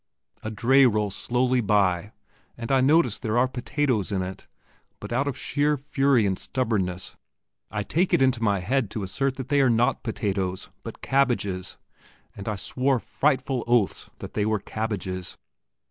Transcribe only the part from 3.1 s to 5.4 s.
there are potatoes in it; but out of